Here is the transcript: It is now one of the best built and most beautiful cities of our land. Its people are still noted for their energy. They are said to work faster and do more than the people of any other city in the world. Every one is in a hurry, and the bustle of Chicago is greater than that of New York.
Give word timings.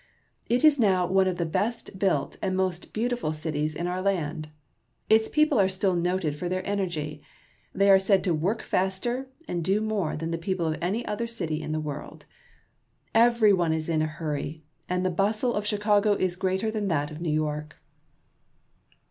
It 0.49 0.63
is 0.63 0.79
now 0.79 1.05
one 1.05 1.27
of 1.27 1.37
the 1.37 1.45
best 1.45 1.99
built 1.99 2.35
and 2.41 2.57
most 2.57 2.91
beautiful 2.91 3.33
cities 3.33 3.75
of 3.79 3.85
our 3.85 4.01
land. 4.01 4.49
Its 5.11 5.29
people 5.29 5.59
are 5.59 5.69
still 5.69 5.93
noted 5.93 6.35
for 6.35 6.49
their 6.49 6.65
energy. 6.67 7.21
They 7.71 7.87
are 7.87 7.99
said 7.99 8.23
to 8.23 8.33
work 8.33 8.63
faster 8.63 9.29
and 9.47 9.63
do 9.63 9.79
more 9.79 10.17
than 10.17 10.31
the 10.31 10.39
people 10.39 10.65
of 10.65 10.75
any 10.81 11.05
other 11.05 11.27
city 11.27 11.61
in 11.61 11.71
the 11.71 11.79
world. 11.79 12.25
Every 13.13 13.53
one 13.53 13.73
is 13.73 13.89
in 13.89 14.01
a 14.01 14.07
hurry, 14.07 14.63
and 14.89 15.05
the 15.05 15.11
bustle 15.11 15.53
of 15.53 15.67
Chicago 15.67 16.13
is 16.15 16.35
greater 16.35 16.71
than 16.71 16.87
that 16.87 17.11
of 17.11 17.21
New 17.21 17.29
York. 17.29 17.75